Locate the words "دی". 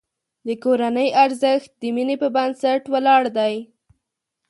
3.37-3.55